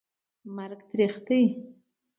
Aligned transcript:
مرګ 0.55 0.79
تریخ 0.91 1.15
دي 1.27 1.41